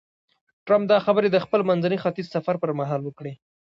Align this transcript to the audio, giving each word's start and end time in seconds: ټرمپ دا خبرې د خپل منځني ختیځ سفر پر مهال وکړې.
ټرمپ 0.65 0.85
دا 0.91 0.97
خبرې 1.05 1.29
د 1.31 1.37
خپل 1.45 1.59
منځني 1.69 1.97
ختیځ 2.03 2.27
سفر 2.35 2.55
پر 2.63 2.71
مهال 2.79 3.01
وکړې. 3.03 3.33